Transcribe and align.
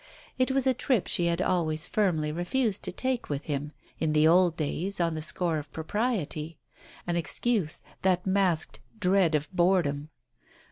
It 0.39 0.49
was 0.49 0.65
a 0.65 0.73
trip 0.73 1.05
she 1.05 1.27
had 1.27 1.43
always 1.43 1.85
firmly 1.85 2.31
refused 2.31 2.81
to 2.85 2.91
take 2.91 3.29
with 3.29 3.43
him 3.43 3.71
in 3.99 4.13
the 4.13 4.27
old 4.27 4.57
days 4.57 4.99
on 4.99 5.13
the 5.13 5.21
score 5.21 5.59
of 5.59 5.71
propriety, 5.71 6.57
an 7.05 7.15
excuse 7.17 7.83
that 8.01 8.25
masked 8.25 8.79
dread 8.99 9.35
of 9.35 9.47
boredom. 9.55 10.09